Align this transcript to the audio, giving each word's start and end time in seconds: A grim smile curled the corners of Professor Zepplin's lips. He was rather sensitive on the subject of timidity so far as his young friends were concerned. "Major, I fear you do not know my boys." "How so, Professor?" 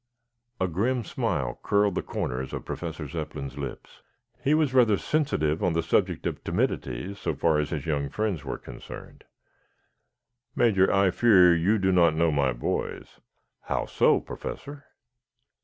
A 0.59 0.67
grim 0.67 1.03
smile 1.03 1.59
curled 1.61 1.93
the 1.93 2.01
corners 2.01 2.53
of 2.53 2.65
Professor 2.65 3.07
Zepplin's 3.07 3.55
lips. 3.59 4.01
He 4.43 4.55
was 4.55 4.73
rather 4.73 4.97
sensitive 4.97 5.61
on 5.63 5.73
the 5.73 5.83
subject 5.83 6.25
of 6.25 6.43
timidity 6.43 7.13
so 7.13 7.35
far 7.35 7.59
as 7.59 7.69
his 7.69 7.85
young 7.85 8.09
friends 8.09 8.43
were 8.43 8.57
concerned. 8.57 9.25
"Major, 10.55 10.91
I 10.91 11.11
fear 11.11 11.55
you 11.55 11.77
do 11.77 11.91
not 11.91 12.15
know 12.15 12.31
my 12.31 12.51
boys." 12.51 13.19
"How 13.65 13.85
so, 13.85 14.19
Professor?" 14.19 14.85